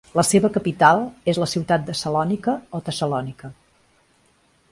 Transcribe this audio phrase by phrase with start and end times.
[0.17, 1.01] La seva capital
[1.33, 3.55] és la ciutat de Salònica o Tessalònica.